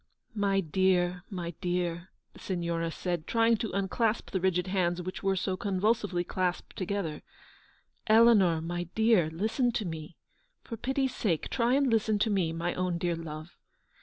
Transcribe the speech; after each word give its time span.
"My 0.49 0.61
dear, 0.61 1.21
my 1.29 1.51
dear," 1.61 2.09
the 2.33 2.39
Signora 2.39 2.89
said, 2.89 3.27
trying 3.27 3.55
to 3.57 3.69
unclasp 3.71 4.31
the 4.31 4.41
rigid 4.41 4.65
hands 4.65 4.99
which 4.99 5.21
were 5.21 5.35
so 5.35 5.55
convul 5.55 5.95
sively 5.95 6.23
clasped 6.23 6.75
together." 6.75 7.21
Eleanor, 8.17 8.61
my 8.61 8.85
dear, 8.95 9.29
listen 9.29 9.71
to 9.73 9.85
me; 9.85 10.17
for 10.63 10.75
pity's 10.75 11.13
sake 11.13 11.49
try 11.51 11.75
and 11.75 11.85
listen 11.87 12.17
to 12.17 12.31
me, 12.31 12.51
my 12.51 12.73
own 12.73 12.97
dear 12.97 13.15
love. 13.15 13.55